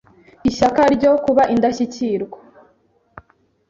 [0.49, 2.37] ishyaka ryo kuba indashyikirwa;